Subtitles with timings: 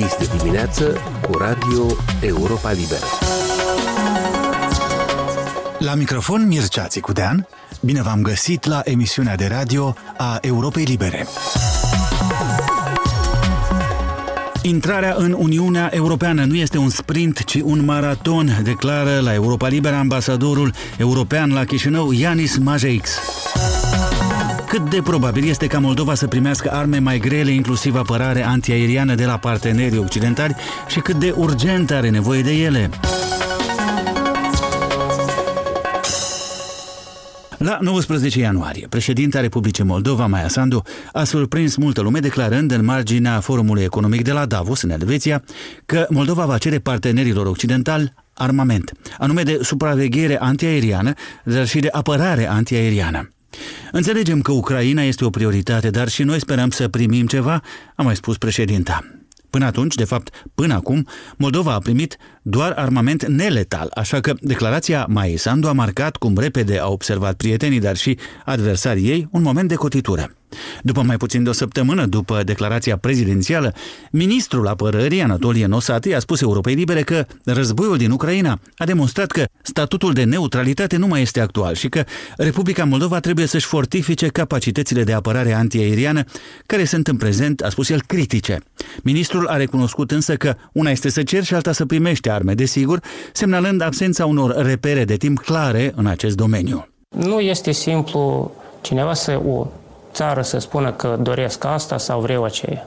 [0.00, 1.86] deschis de dimineață cu Radio
[2.20, 3.04] Europa Liberă.
[5.78, 7.46] La microfon Mircea Țicudean,
[7.80, 11.26] bine v-am găsit la emisiunea de radio a Europei Libere.
[14.62, 19.96] Intrarea în Uniunea Europeană nu este un sprint, ci un maraton, declară la Europa Liberă
[19.96, 23.10] ambasadorul european la Chișinău, Yanis Majeix.
[24.68, 29.24] Cât de probabil este ca Moldova să primească arme mai grele, inclusiv apărare antiaeriană de
[29.24, 30.56] la partenerii occidentali
[30.88, 32.90] și cât de urgent are nevoie de ele?
[37.58, 43.40] La 19 ianuarie, președinta Republicii Moldova, Maia Sandu, a surprins multă lume declarând în marginea
[43.40, 45.42] Forumului Economic de la Davos, în Elveția,
[45.86, 51.12] că Moldova va cere partenerilor occidentali armament, anume de supraveghere antiaeriană,
[51.44, 53.32] dar și de apărare antiaeriană.
[53.92, 57.62] Înțelegem că Ucraina este o prioritate, dar și noi sperăm să primim ceva,
[57.96, 59.04] a mai spus președinta.
[59.50, 61.06] Până atunci, de fapt, până acum,
[61.36, 66.78] Moldova a primit doar armament neletal, așa că declarația Mai Sandu a marcat cum repede
[66.78, 70.37] au observat prietenii, dar și adversarii ei, un moment de cotitură.
[70.82, 73.74] După mai puțin de o săptămână după declarația prezidențială,
[74.10, 79.44] ministrul apărării Anatolie Nosati a spus Europei Libere că războiul din Ucraina a demonstrat că
[79.62, 82.04] statutul de neutralitate nu mai este actual și că
[82.36, 86.24] Republica Moldova trebuie să-și fortifice capacitățile de apărare antiaeriană,
[86.66, 88.58] care sunt în prezent, a spus el, critice.
[89.02, 93.00] Ministrul a recunoscut însă că una este să cer și alta să primește arme, desigur,
[93.32, 96.88] semnalând absența unor repere de timp clare în acest domeniu.
[97.08, 99.66] Nu este simplu cineva să o
[100.12, 102.86] țară să spună că doresc asta sau vreau aceea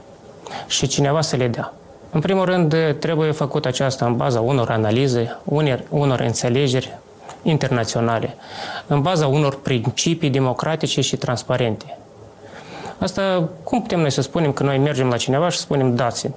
[0.66, 1.72] și cineva să le dea.
[2.10, 6.98] În primul rând, trebuie făcut aceasta în baza unor analize, unor, unor înțelegeri
[7.42, 8.36] internaționale,
[8.86, 11.98] în baza unor principii democratice și transparente.
[12.98, 16.34] Asta, cum putem noi să spunem că noi mergem la cineva și spunem dați-mi?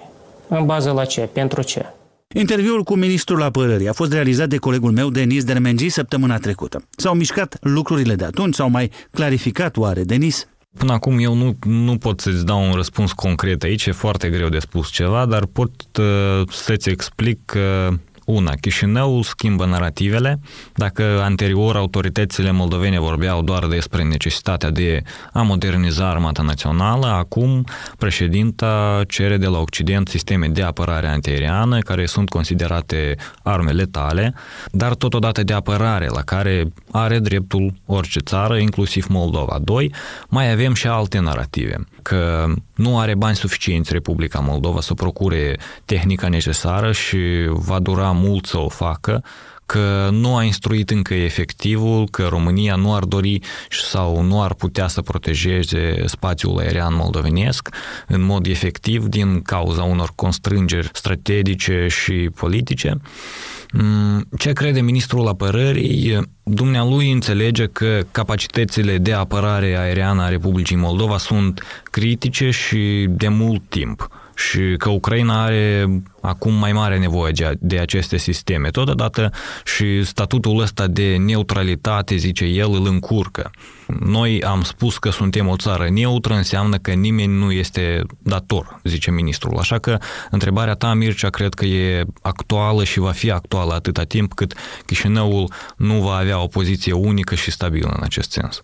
[0.48, 1.22] În bază la ce?
[1.22, 1.86] Pentru ce?
[2.34, 6.84] Interviul cu ministrul apărării a fost realizat de colegul meu Denis Dermengi săptămâna trecută.
[6.98, 10.48] S-au mișcat lucrurile de atunci, s-au mai clarificat oare, Denis?
[10.78, 14.50] Până acum eu nu, nu pot să-ți dau un răspuns concret aici, e foarte greu
[14.50, 20.40] de spus ceva, dar pot uh, să-ți explic că uh, una, Chișinăul schimbă narativele.
[20.74, 25.02] Dacă anterior autoritățile moldovene vorbeau doar despre necesitatea de
[25.34, 27.64] a moderniza armata națională, acum
[27.98, 34.34] președinta cere de la Occident sisteme de apărare antiaeriană care sunt considerate arme letale,
[34.72, 39.60] dar totodată de apărare la care are dreptul orice țară, inclusiv Moldova.
[39.62, 39.94] Doi,
[40.28, 46.28] mai avem și alte narative, că nu are bani suficienți Republica Moldova să procure tehnica
[46.28, 47.18] necesară și
[47.50, 49.24] va dura mult să o facă,
[49.66, 54.88] că nu a instruit încă efectivul, că România nu ar dori sau nu ar putea
[54.88, 57.70] să protejeze spațiul aerian moldovenesc
[58.08, 62.98] în mod efectiv din cauza unor constrângeri strategice și politice.
[63.78, 66.20] Mm, ce crede ministrul apărării?
[66.44, 73.62] Dumnealui înțelege că capacitățile de apărare aeriană a Republicii Moldova sunt critice și de mult
[73.70, 75.88] timp și că Ucraina are
[76.22, 78.70] acum mai mare nevoie de aceste sisteme.
[78.70, 79.32] Totodată
[79.64, 83.52] și statutul ăsta de neutralitate, zice el, îl încurcă.
[84.00, 89.12] Noi am spus că suntem o țară neutră, înseamnă că nimeni nu este dator, zice
[89.12, 89.58] ministrul.
[89.58, 89.98] Așa că
[90.32, 94.54] întrebarea ta, Mircea, cred că e actuală și va fi actuală atâta timp cât
[94.86, 98.64] Chișinăul nu va avea o poziție unică și stabilă în acest sens.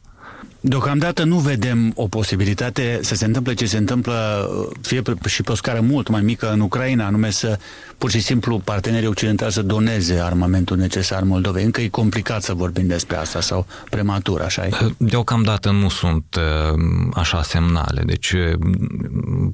[0.64, 4.50] Deocamdată nu vedem o posibilitate să se întâmple ce se întâmplă
[4.82, 7.60] fie și pe o scară mult mai mică în Ucraina, anume să
[7.98, 11.64] pur și simplu partenerii occidentali să doneze armamentul necesar Moldovei.
[11.64, 14.70] Încă e complicat să vorbim despre asta sau prematur, așa e?
[14.98, 16.80] Deocamdată nu sunt uh,
[17.14, 18.60] așa semnale, deci uh,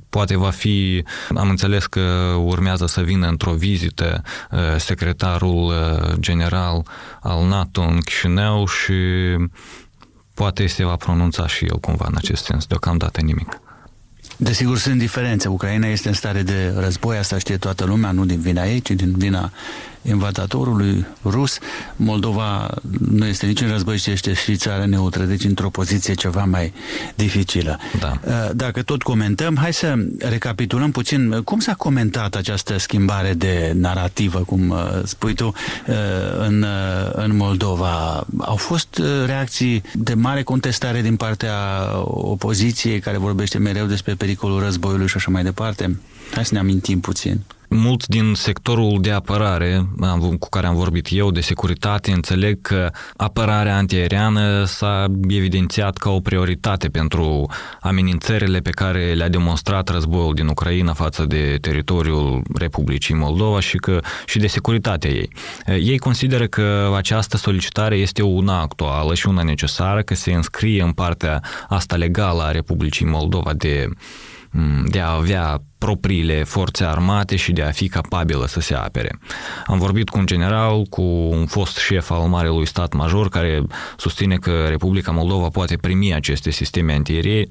[0.09, 1.03] poate va fi,
[1.35, 5.73] am înțeles că urmează să vină într-o vizită uh, secretarul
[6.19, 6.85] general
[7.21, 8.93] al NATO în Chișinău și
[10.37, 12.65] poate se va pronunța și el cumva în acest sens.
[12.65, 13.61] Deocamdată nimic.
[14.37, 15.47] Desigur, sunt diferențe.
[15.47, 18.91] Ucraina este în stare de război, asta știe toată lumea, nu din vina ei, ci
[18.91, 19.51] din vina
[20.07, 21.57] invadatorului rus.
[21.95, 22.69] Moldova
[23.09, 26.73] nu este nici în război, ci este și țară neutră, deci într-o poziție ceva mai
[27.15, 27.79] dificilă.
[27.99, 28.19] Da.
[28.23, 34.39] Uh, dacă tot comentăm, hai să recapitulăm puțin cum s-a comentat această schimbare de narrativă,
[34.39, 35.95] cum uh, spui tu, uh,
[36.47, 36.65] în,
[37.11, 38.25] în Moldova.
[38.37, 41.55] Au fost reacții de mare contestare din partea
[42.03, 45.99] opoziției, care vorbește mereu despre pericolul războiului și așa mai departe?
[46.31, 47.39] Hai să ne amintim puțin.
[47.67, 49.87] Mulți din sectorul de apărare
[50.39, 56.19] cu care am vorbit eu, de securitate, înțeleg că apărarea antiaeriană s-a evidențiat ca o
[56.19, 57.49] prioritate pentru
[57.81, 63.99] amenințările pe care le-a demonstrat războiul din Ucraina față de teritoriul Republicii Moldova și, că,
[64.25, 65.29] și de securitatea ei.
[65.65, 70.91] Ei consideră că această solicitare este una actuală și una necesară, că se înscrie în
[70.91, 73.89] partea asta legală a Republicii Moldova de
[74.85, 79.19] de a avea propriile forțe armate și de a fi capabilă să se apere.
[79.65, 83.63] Am vorbit cu un general, cu un fost șef al Marelui Stat Major care
[83.97, 87.01] susține că Republica Moldova poate primi aceste sisteme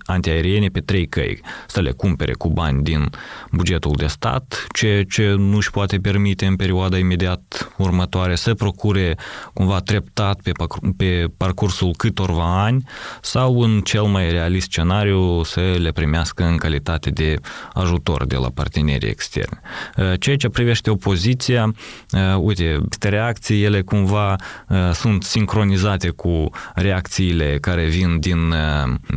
[0.06, 1.40] antiaeriene pe trei căi.
[1.66, 3.10] Să le cumpere cu bani din
[3.50, 9.16] bugetul de stat, ceea ce nu își poate permite în perioada imediat următoare să procure
[9.52, 10.52] cumva treptat pe,
[10.96, 12.84] pe parcursul câtorva ani
[13.20, 17.36] sau în cel mai realist scenariu să le primească în calitate de
[17.72, 19.60] ajutor ajutor de la partenerii externi.
[19.96, 21.64] Uh, ceea ce privește opoziția,
[22.12, 24.36] uh, uite, aceste reacții, ele cumva
[24.68, 28.54] uh, sunt sincronizate cu reacțiile care vin din,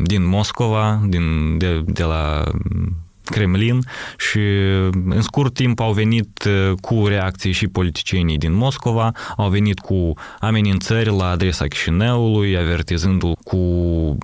[0.04, 2.44] din Moscova, din, de, de la
[3.30, 3.80] Kremlin
[4.18, 4.40] și
[5.06, 10.14] în scurt timp au venit uh, cu reacții și politicienii din Moscova, au venit cu
[10.40, 13.58] amenințări la adresa Chișinăului, avertizându-l cu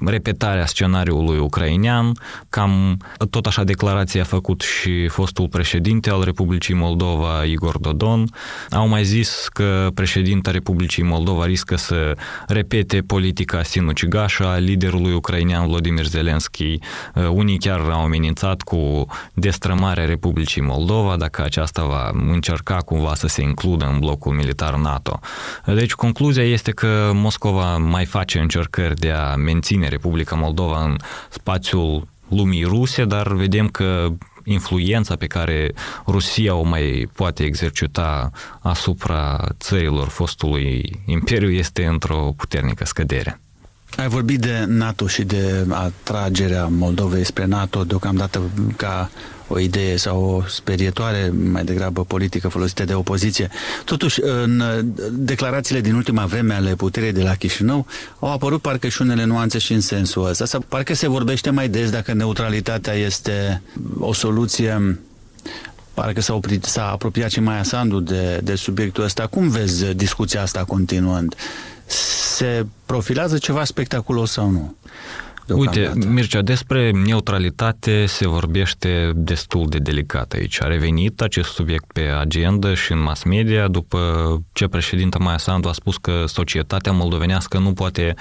[0.05, 2.11] repetarea scenariului ucrainean.
[2.49, 2.97] Cam
[3.29, 8.25] tot așa declarație a făcut și fostul președinte al Republicii Moldova, Igor Dodon.
[8.69, 12.17] Au mai zis că președinta Republicii Moldova riscă să
[12.47, 16.79] repete politica sinucigașă a liderului ucrainean Vladimir Zelensky.
[17.15, 18.94] Uh, unii chiar au amenințat cu
[19.33, 25.19] destrămarea Republicii Moldova, dacă aceasta va încerca cumva să se includă în blocul militar NATO.
[25.65, 30.95] Deci concluzia este că Moscova mai face încercări de a menține Republica Moldova în
[31.29, 34.07] spațiul lumii ruse, dar vedem că
[34.43, 35.73] influența pe care
[36.07, 43.39] Rusia o mai poate exercita asupra țărilor fostului imperiu este într-o puternică scădere.
[43.97, 48.41] Ai vorbit de NATO și de atragerea Moldovei spre NATO deocamdată
[48.75, 49.09] ca
[49.47, 53.49] o idee sau o sperietoare mai degrabă politică folosită de opoziție.
[53.85, 54.63] Totuși, în
[55.11, 57.85] declarațiile din ultima vreme ale puterii de la Chișinău
[58.19, 60.45] au apărut parcă și unele nuanțe și în sensul ăsta.
[60.45, 63.61] Sau parcă se vorbește mai des dacă neutralitatea este
[63.99, 64.99] o soluție
[65.93, 69.27] Parcă s-a, oprit, s-a apropiat și Maia Sandu de, de subiectul ăsta.
[69.27, 71.35] Cum vezi discuția asta continuând?
[71.85, 74.75] Se profilează ceva spectaculos sau nu?
[75.47, 80.61] Uite, Mircea, despre neutralitate se vorbește destul de delicat aici.
[80.61, 83.99] A revenit acest subiect pe agenda și în mass media după
[84.53, 88.13] ce președinta Maia Sandu a spus că societatea moldovenească nu poate,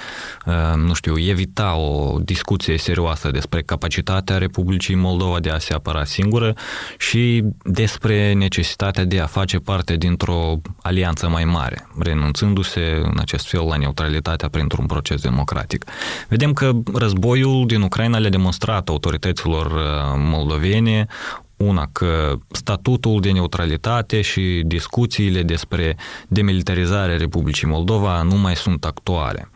[0.45, 6.03] uh, nu știu, evita o discuție serioasă despre capacitatea Republicii Moldova de a se apăra
[6.03, 6.53] singură
[6.97, 13.65] și despre necesitatea de a face parte dintr-o alianță mai mare, renunțându-se în acest fel
[13.65, 15.85] la neutralitatea printr-un proces democratic.
[16.27, 19.81] Vedem că războiul Războiul din Ucraina le-a demonstrat autorităților uh,
[20.15, 21.07] moldovene
[21.55, 25.97] una, că statutul de neutralitate și discuțiile despre
[26.27, 29.49] demilitarizarea Republicii Moldova nu mai sunt actuale.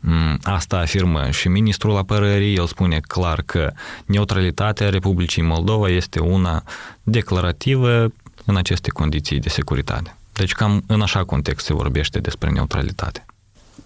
[0.00, 3.72] Mm, asta afirmă și ministrul apărării, el spune clar că
[4.06, 6.62] neutralitatea Republicii Moldova este una
[7.02, 8.12] declarativă
[8.44, 10.16] în aceste condiții de securitate.
[10.32, 13.26] Deci cam în așa context se vorbește despre neutralitate.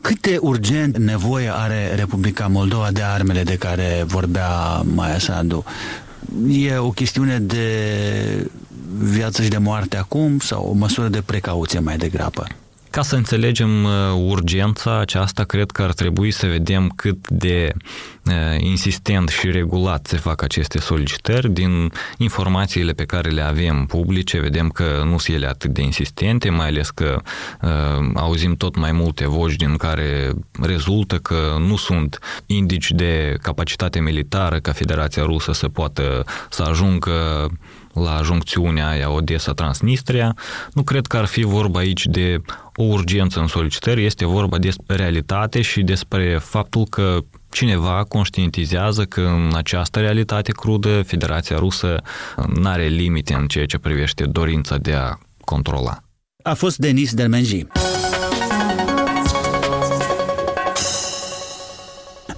[0.03, 5.65] Cât de urgent nevoie are Republica Moldova de armele de care vorbea Maia Sandu?
[6.49, 8.51] E o chestiune de
[8.99, 12.47] viață și de moarte acum sau o măsură de precauție mai degrabă?
[12.93, 13.91] Ca să înțelegem uh,
[14.27, 17.73] urgența aceasta, cred că ar trebui să vedem cât de
[18.25, 21.51] uh, insistent și regulat se fac aceste solicitări.
[21.51, 26.51] Din informațiile pe care le avem publice, vedem că nu sunt ele atât de insistente,
[26.51, 27.21] mai ales că
[27.63, 34.01] uh, auzim tot mai multe voci din care rezultă că nu sunt indici de capacitate
[34.01, 37.13] militară ca Federația Rusă să poată să ajungă
[37.93, 40.37] la juncțiunea aia Odessa-Transnistria,
[40.73, 42.41] nu cred că ar fi vorba aici de
[42.77, 47.19] o urgență în solicitări, este vorba despre realitate și despre faptul că
[47.51, 52.03] cineva conștientizează că în această realitate crudă Federația Rusă
[52.55, 56.03] nu are limite în ceea ce privește dorința de a controla.
[56.43, 57.67] A fost Denis Dermenji.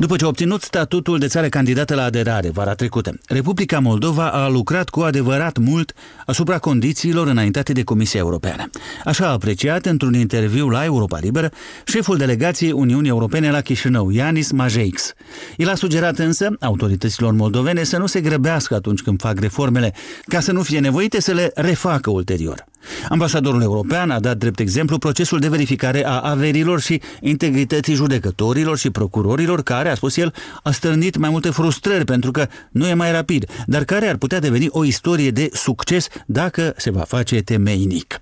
[0.05, 4.49] După ce a obținut statutul de țară candidată la aderare vara trecută, Republica Moldova a
[4.49, 5.93] lucrat cu adevărat mult
[6.27, 8.71] asupra condițiilor înaintate de Comisia Europeană.
[9.05, 11.51] Așa a apreciat într-un interviu la Europa Liberă
[11.85, 15.13] șeful delegației Uniunii Europene la Chișinău, Ianis Majeix.
[15.57, 19.95] El a sugerat însă autorităților moldovene să nu se grăbească atunci când fac reformele,
[20.27, 22.65] ca să nu fie nevoite să le refacă ulterior.
[23.09, 28.91] Ambasadorul european a dat drept exemplu procesul de verificare a averilor și integrității judecătorilor și
[28.91, 33.13] procurorilor, care, a spus el, a stârnit mai multe frustrări pentru că nu e mai
[33.13, 38.19] rapid, dar care ar putea deveni o istorie de succes dacă se va face temeinic.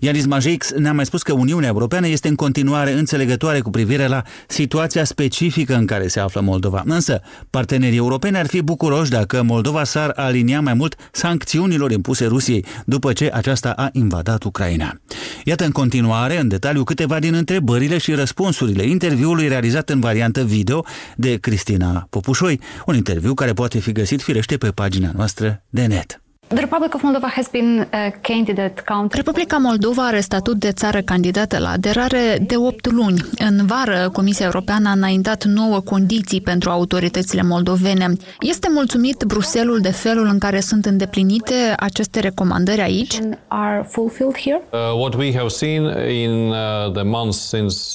[0.00, 4.22] Ianis Majix ne-a mai spus că Uniunea Europeană este în continuare înțelegătoare cu privire la
[4.48, 6.82] situația specifică în care se află Moldova.
[6.86, 7.20] Însă,
[7.50, 13.12] partenerii europeni ar fi bucuroși dacă Moldova s-ar alinia mai mult sancțiunilor impuse Rusiei după
[13.12, 15.00] ce aceasta a invadat Ucraina.
[15.44, 20.84] Iată în continuare, în detaliu, câteva din întrebările și răspunsurile interviului realizat în variantă video
[21.16, 26.23] de Cristina Popușoi, un interviu care poate fi găsit firește pe pagina noastră de net.
[29.10, 33.24] Republica Moldova are statut de țară candidată la aderare de 8 luni.
[33.38, 38.12] În vară, Comisia Europeană a înaintat nouă condiții pentru autoritățile moldovene.
[38.40, 43.18] Este mulțumit Bruselul de felul în care sunt îndeplinite aceste recomandări aici?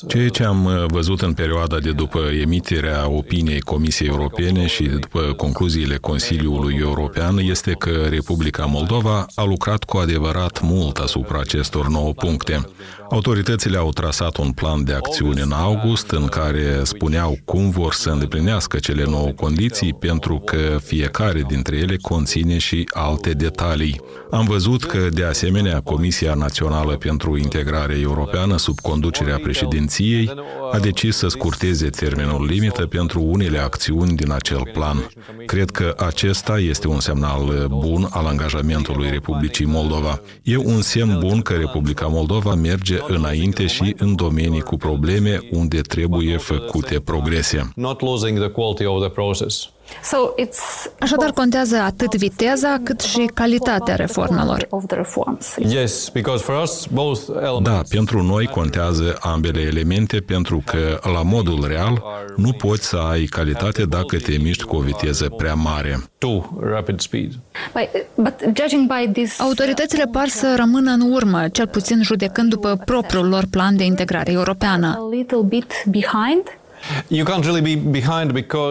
[0.07, 5.19] Ceea ce am uh, văzut în perioada de după emiterea opiniei Comisiei Europene și după
[5.19, 11.87] concluziile Consiliului European este că Republica Republica Moldova a lucrat cu adevărat mult asupra acestor
[11.87, 12.69] nouă puncte.
[13.09, 18.09] Autoritățile au trasat un plan de acțiune în august în care spuneau cum vor să
[18.09, 24.01] îndeplinească cele nouă condiții pentru că fiecare dintre ele conține și alte detalii.
[24.31, 30.31] Am văzut că, de asemenea, Comisia Națională pentru Integrare Europeană, sub conducerea președinției,
[30.71, 35.09] a decis să scurteze termenul limită pentru unele acțiuni din acel plan.
[35.45, 40.21] Cred că acesta este un semnal bun al angajamentului Republicii Moldova.
[40.43, 45.81] E un semn bun că Republica Moldova merge înainte și în domenii cu probleme unde
[45.81, 47.71] trebuie făcute progrese.
[50.99, 54.67] Așadar contează atât viteza cât și calitatea reformelor.
[57.61, 62.03] Da, pentru noi contează ambele elemente pentru că la modul real
[62.35, 65.99] nu poți să ai calitate dacă te miști cu o viteză prea mare.
[69.37, 74.31] Autoritățile par să rămână în urmă, cel puțin judecând după propriul lor plan de integrare
[74.31, 74.99] europeană.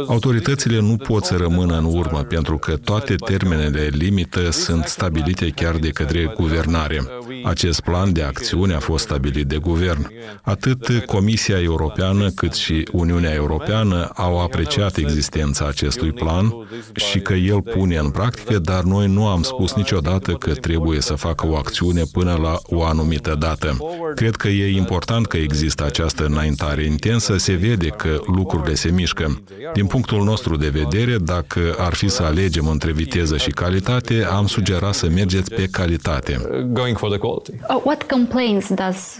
[0.08, 5.76] Autoritățile nu pot să rămână în urmă pentru că toate termenele limită sunt stabilite chiar
[5.76, 7.02] de către guvernare.
[7.44, 10.12] Acest plan de acțiune a fost stabilit de guvern.
[10.42, 16.54] Atât Comisia Europeană cât și Uniunea Europeană au apreciat existența acestui plan
[16.94, 21.14] și că el pune în practică, dar noi nu am spus niciodată că trebuie să
[21.14, 23.76] facă o acțiune până la o anumită dată.
[24.14, 29.42] Cred că e important că există această înaintare intensă, se vede că lucrurile se mișcă.
[29.72, 34.46] Din punctul nostru de vedere, dacă ar fi să alegem între viteză și calitate, am
[34.46, 36.40] sugerat să mergeți pe calitate.
[36.50, 37.27] Uh,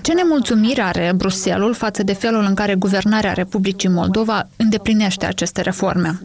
[0.03, 6.21] Ce nemulțumire are Bruselul față de felul în care guvernarea Republicii Moldova îndeplinește aceste reforme?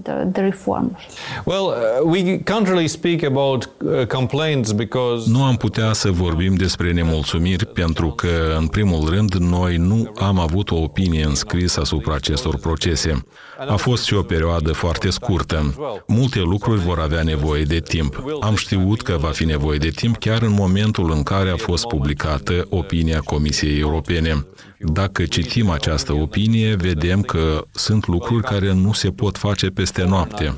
[5.26, 10.40] Nu am putea să vorbim despre nemulțumiri pentru că, în primul rând, noi nu am
[10.40, 13.26] avut o opinie înscrisă asupra acestor procese.
[13.68, 15.76] A fost și o perioadă foarte scurtă.
[16.08, 18.24] Multe lucruri vor avea nevoie de timp.
[18.42, 21.73] Am știut că va fi nevoie de timp chiar în momentul în care a fost
[21.82, 24.46] publicată opinia Comisiei Europene.
[24.86, 30.56] Dacă citim această opinie, vedem că sunt lucruri care nu se pot face peste noapte.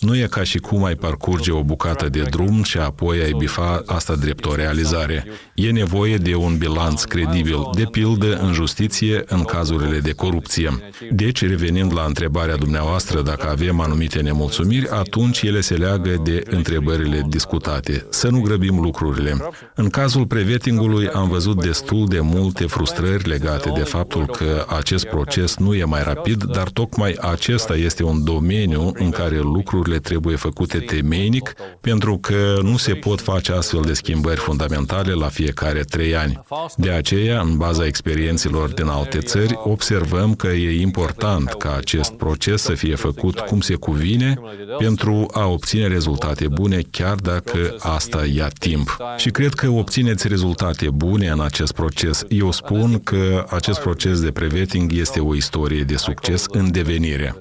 [0.00, 3.82] Nu e ca și cum ai parcurge o bucată de drum și apoi ai bifa
[3.86, 5.26] asta drept o realizare.
[5.54, 10.70] E nevoie de un bilanț credibil, de pildă în justiție în cazurile de corupție.
[11.10, 17.26] Deci, revenind la întrebarea dumneavoastră dacă avem anumite nemulțumiri, atunci ele se leagă de întrebările
[17.28, 18.06] discutate.
[18.10, 19.36] Să nu grăbim lucrurile.
[19.74, 25.04] În cazul prevetingului am văzut destul de multe frustrări legate legate de faptul că acest
[25.04, 30.36] proces nu e mai rapid, dar tocmai acesta este un domeniu în care lucrurile trebuie
[30.36, 36.16] făcute temeinic, pentru că nu se pot face astfel de schimbări fundamentale la fiecare trei
[36.16, 36.40] ani.
[36.76, 42.62] De aceea, în baza experiențelor din alte țări, observăm că e important ca acest proces
[42.62, 44.40] să fie făcut cum se cuvine
[44.78, 48.96] pentru a obține rezultate bune, chiar dacă asta ia timp.
[49.16, 52.24] Și cred că obțineți rezultate bune în acest proces.
[52.28, 57.34] Eu spun că acest proces de prevetting este o istorie de succes în devenire.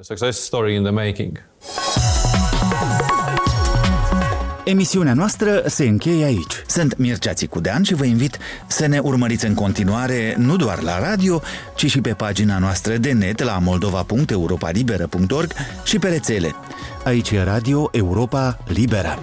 [4.66, 6.64] Emisiunea noastră se încheie aici.
[6.68, 11.42] Sunt Mircea Țicudean și vă invit să ne urmăriți în continuare nu doar la radio,
[11.76, 15.52] ci și pe pagina noastră de net la moldova.europalibera.org
[15.84, 16.56] și pe rețele.
[17.04, 19.20] Aici e Radio Europa Liberă.